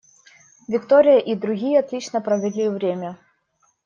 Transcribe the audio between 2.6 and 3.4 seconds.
время.